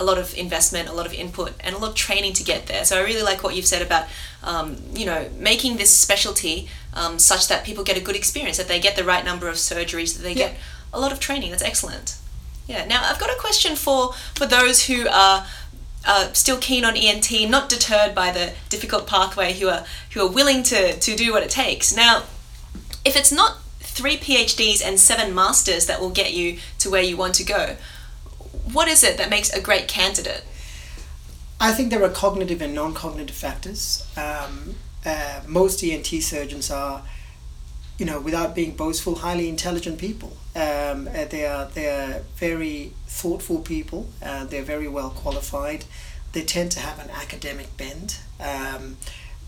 [0.03, 2.67] a lot of investment, a lot of input, and a lot of training to get
[2.67, 2.85] there.
[2.85, 4.05] So I really like what you've said about,
[4.43, 8.69] um, you know, making this specialty um, such that people get a good experience, that
[8.69, 10.49] they get the right number of surgeries, that they yeah.
[10.49, 10.57] get
[10.93, 11.51] a lot of training.
[11.51, 12.17] That's excellent.
[12.67, 12.85] Yeah.
[12.85, 15.47] Now I've got a question for for those who are.
[16.05, 20.33] Uh, still keen on ENT, not deterred by the difficult pathway, who are who are
[20.38, 21.95] willing to to do what it takes.
[21.95, 22.25] Now,
[23.05, 27.17] if it's not three PhDs and seven masters that will get you to where you
[27.17, 27.77] want to go,
[28.73, 30.45] what is it that makes a great candidate?
[31.61, 34.07] I think there are cognitive and non cognitive factors.
[34.17, 37.03] Um, uh, most ENT surgeons are,
[37.99, 40.37] you know, without being boastful, highly intelligent people.
[40.55, 44.09] Um, uh, they are they are very thoughtful people.
[44.23, 45.85] Uh, they're very well qualified.
[46.33, 48.17] They tend to have an academic bend.
[48.41, 48.97] Um,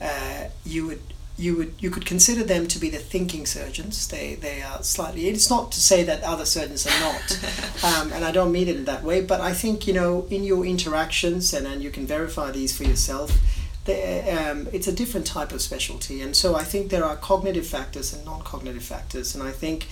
[0.01, 1.03] uh, you would
[1.37, 4.07] you would you could consider them to be the thinking surgeons.
[4.07, 5.29] They they are slightly.
[5.29, 8.77] It's not to say that other surgeons are not, um, and I don't mean it
[8.77, 9.21] in that way.
[9.21, 12.85] But I think you know in your interactions, and and you can verify these for
[12.85, 13.33] yourself.
[13.87, 18.15] Um, it's a different type of specialty, and so I think there are cognitive factors
[18.15, 19.89] and non-cognitive factors, and I think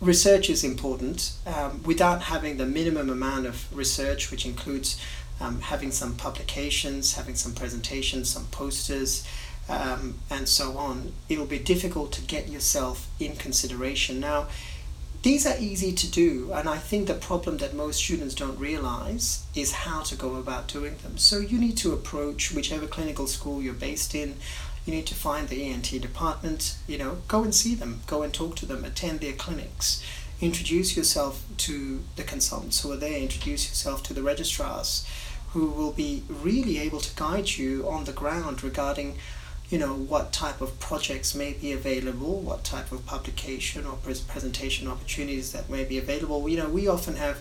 [0.00, 1.32] research is important.
[1.44, 4.98] Um, without having the minimum amount of research, which includes
[5.40, 9.26] um, having some publications, having some presentations, some posters
[9.68, 14.20] um, and so on, it'll be difficult to get yourself in consideration.
[14.20, 14.48] Now,
[15.22, 19.44] these are easy to do, and I think the problem that most students don't realize
[19.54, 21.18] is how to go about doing them.
[21.18, 24.36] So, you need to approach whichever clinical school you're based in.
[24.86, 28.32] You need to find the ENT department, you know, go and see them, go and
[28.32, 30.02] talk to them, attend their clinics,
[30.40, 35.06] introduce yourself to the consultants who are there, introduce yourself to the registrars
[35.52, 39.18] who will be really able to guide you on the ground regarding
[39.70, 44.20] you know what type of projects may be available, what type of publication or pres-
[44.20, 46.48] presentation opportunities that may be available.
[46.48, 47.38] You know, we often have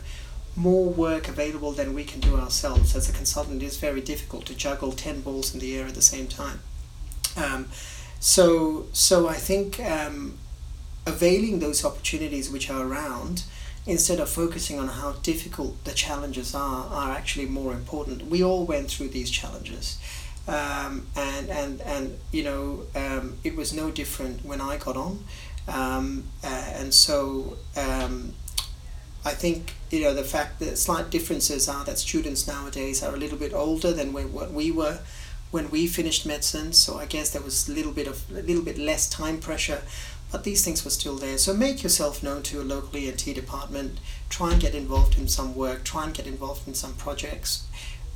[0.55, 2.95] more work available than we can do ourselves.
[2.95, 5.95] As a consultant, it is very difficult to juggle ten balls in the air at
[5.95, 6.59] the same time.
[7.37, 7.69] Um,
[8.19, 10.39] so, so I think um,
[11.05, 13.43] availing those opportunities which are around
[13.85, 18.25] instead of focusing on how difficult the challenges are, are actually more important.
[18.25, 19.97] We all went through these challenges.
[20.47, 25.25] Um, and, and, and, you know, um, it was no different when I got on.
[25.67, 28.33] Um, uh, and so um,
[29.25, 33.17] I think, you know, the fact that slight differences are that students nowadays are a
[33.17, 34.99] little bit older than when, what we were
[35.51, 36.71] when we finished medicine.
[36.73, 39.81] So I guess there was a little bit of a little bit less time pressure
[40.31, 41.37] but these things were still there.
[41.37, 43.99] So make yourself known to a local ENT department.
[44.29, 45.83] Try and get involved in some work.
[45.85, 47.65] Try and get involved in some projects.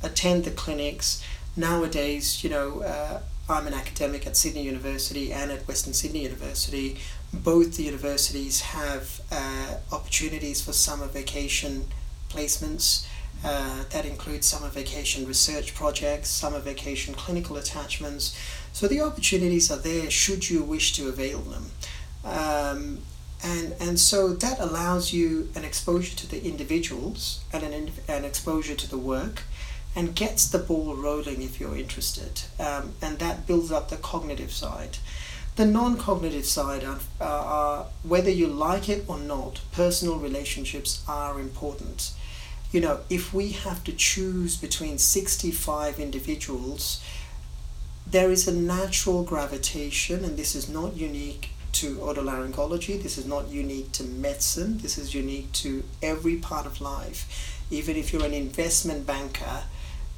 [0.02, 1.24] Attend the clinics.
[1.56, 6.98] Nowadays, you know, uh, I'm an academic at Sydney University and at Western Sydney University.
[7.32, 11.88] Both the universities have uh, opportunities for summer vacation
[12.30, 13.06] placements.
[13.44, 18.38] Uh, that includes summer vacation research projects, summer vacation clinical attachments.
[18.72, 21.70] So the opportunities are there should you wish to avail them.
[22.24, 22.98] Um,
[23.44, 28.76] and, and so that allows you an exposure to the individuals and an, an exposure
[28.76, 29.42] to the work
[29.94, 32.42] and gets the ball rolling if you're interested.
[32.58, 34.98] Um, and that builds up the cognitive side.
[35.56, 41.38] The non cognitive side are, are, whether you like it or not, personal relationships are
[41.38, 42.12] important.
[42.72, 47.04] You know, if we have to choose between 65 individuals,
[48.06, 53.02] there is a natural gravitation, and this is not unique to otolaryngology.
[53.02, 54.78] This is not unique to medicine.
[54.78, 57.60] This is unique to every part of life.
[57.70, 59.64] Even if you're an investment banker,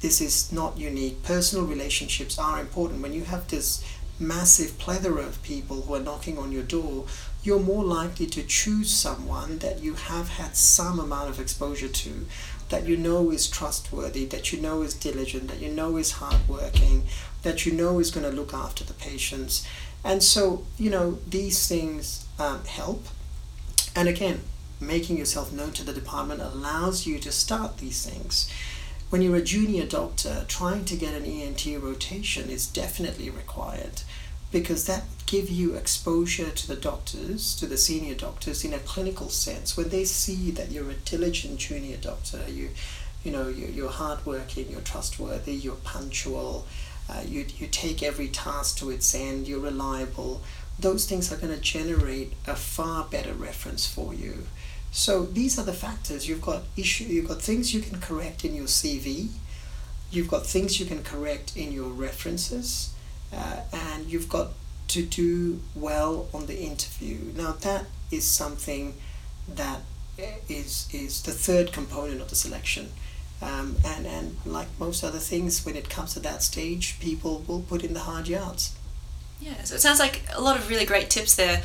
[0.05, 1.23] this is not unique.
[1.23, 3.01] Personal relationships are important.
[3.01, 3.83] When you have this
[4.19, 7.07] massive plethora of people who are knocking on your door,
[7.41, 12.27] you're more likely to choose someone that you have had some amount of exposure to,
[12.69, 17.05] that you know is trustworthy, that you know is diligent, that you know is hardworking,
[17.41, 19.67] that you know is going to look after the patients.
[20.03, 23.07] And so, you know, these things um, help.
[23.95, 24.41] And again,
[24.79, 28.51] making yourself known to the department allows you to start these things.
[29.09, 34.01] When you're a junior doctor, trying to get an ENT rotation is definitely required
[34.51, 39.29] because that give you exposure to the doctors, to the senior doctors in a clinical
[39.29, 39.75] sense.
[39.75, 42.69] When they see that you're a diligent junior doctor, you,
[43.23, 46.65] you know, you're, you're hardworking, you're trustworthy, you're punctual,
[47.09, 50.41] uh, you, you take every task to its end, you're reliable,
[50.79, 54.45] those things are going to generate a far better reference for you.
[54.95, 56.29] So these are the factors.
[56.29, 59.27] You've got issue, you've got things you can correct in your CV,
[60.09, 62.93] you've got things you can correct in your references,
[63.33, 64.53] uh, and you've got
[64.87, 67.17] to do well on the interview.
[67.35, 68.95] Now that is something
[69.53, 69.81] that
[70.47, 72.93] is is the third component of the selection.
[73.41, 77.63] Um, and, and like most other things, when it comes to that stage, people will
[77.63, 78.73] put in the hard yards.
[79.41, 81.63] Yeah, so it sounds like a lot of really great tips there.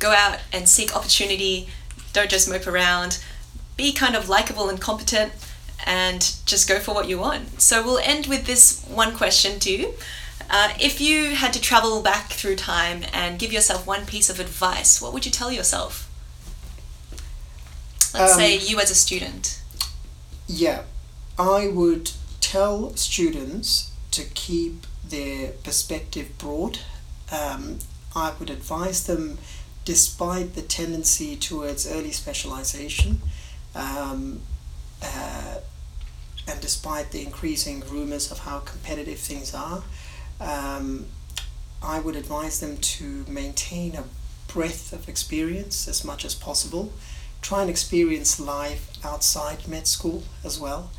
[0.00, 1.68] Go out and seek opportunity,
[2.12, 3.22] don't just mope around,
[3.76, 5.32] be kind of likable and competent,
[5.86, 7.60] and just go for what you want.
[7.60, 9.94] So we'll end with this one question too.
[10.50, 14.38] Uh, if you had to travel back through time and give yourself one piece of
[14.38, 16.08] advice, what would you tell yourself?
[18.12, 19.62] Let's um, say you as a student.
[20.46, 20.82] Yeah,
[21.38, 22.10] I would
[22.40, 26.80] tell students to keep their perspective broad.
[27.30, 27.78] Um,
[28.14, 29.38] I would advise them,
[29.84, 33.20] despite the tendency towards early specialization,
[33.74, 34.40] um,
[35.02, 35.56] uh,
[36.46, 39.82] and despite the increasing rumors of how competitive things are,
[40.40, 41.06] um,
[41.82, 44.04] I would advise them to maintain a
[44.46, 46.92] breadth of experience as much as possible.
[47.40, 50.90] Try and experience life outside med school as well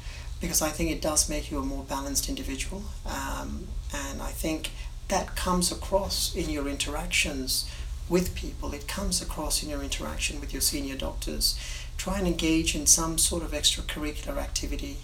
[0.41, 2.83] because I think it does make you a more balanced individual.
[3.05, 4.71] Um, and I think
[5.07, 7.69] that comes across in your interactions
[8.09, 11.59] with people, it comes across in your interaction with your senior doctors.
[11.97, 14.97] Try and engage in some sort of extracurricular activity.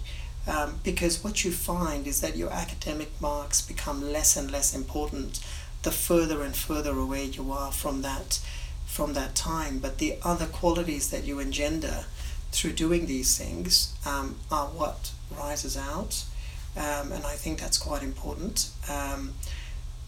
[0.46, 5.40] Um, because what you find is that your academic marks become less and less important
[5.82, 8.38] the further and further away you are from that
[8.86, 12.04] from that time but the other qualities that you engender
[12.52, 16.24] through doing these things um, are what rises out,
[16.76, 18.70] um, and I think that's quite important.
[18.88, 19.34] Um,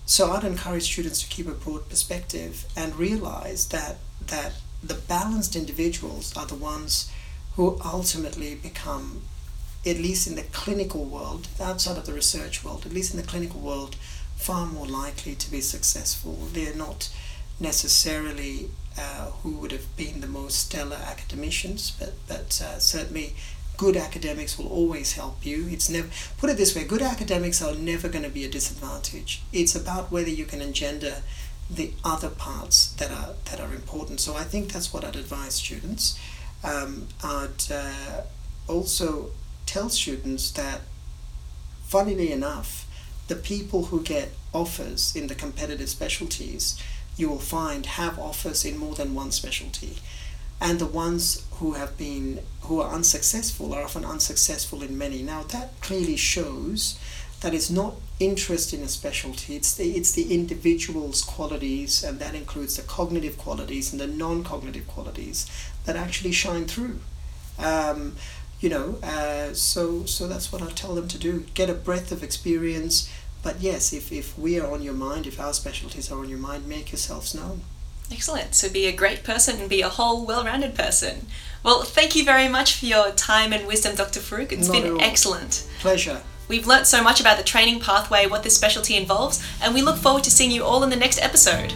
[0.06, 5.54] so I'd encourage students to keep a broad perspective and realize that that the balanced
[5.54, 7.10] individuals are the ones
[7.54, 9.22] who ultimately become,
[9.86, 13.26] at least in the clinical world, outside of the research world, at least in the
[13.26, 13.96] clinical world,
[14.36, 16.48] far more likely to be successful.
[16.52, 17.10] They're not
[17.60, 23.34] necessarily uh, who would have been the most stellar academicians, but but uh, certainly
[23.82, 25.66] good academics will always help you.
[25.68, 26.08] It's never
[26.38, 29.42] put it this way: good academics are never going to be a disadvantage.
[29.52, 31.16] It's about whether you can engender
[31.68, 34.20] the other parts that are that are important.
[34.20, 36.04] So I think that's what I'd advise students.
[36.62, 38.20] Um, I'd uh,
[38.68, 39.30] also
[39.66, 40.82] tell students that,
[41.94, 42.86] funnily enough,
[43.26, 46.80] the people who get offers in the competitive specialties,
[47.16, 49.94] you will find have offers in more than one specialty.
[50.62, 55.20] And the ones who have been who are unsuccessful are often unsuccessful in many.
[55.20, 57.00] Now that clearly shows
[57.40, 62.36] that it's not interest in a specialty, it's the, it's the individual's qualities, and that
[62.36, 65.50] includes the cognitive qualities and the non cognitive qualities
[65.84, 67.00] that actually shine through.
[67.58, 68.14] Um,
[68.60, 72.12] you know, uh, so, so that's what I tell them to do get a breadth
[72.12, 73.12] of experience.
[73.42, 76.38] But yes, if, if we are on your mind, if our specialties are on your
[76.38, 77.62] mind, make yourselves known.
[78.12, 78.54] Excellent.
[78.54, 81.26] So be a great person and be a whole, well rounded person.
[81.64, 84.20] Well, thank you very much for your time and wisdom, Dr.
[84.20, 84.52] Farouk.
[84.52, 85.68] It's Not been excellent.
[85.78, 86.22] Pleasure.
[86.48, 89.96] We've learnt so much about the training pathway, what this specialty involves, and we look
[89.96, 91.72] forward to seeing you all in the next episode.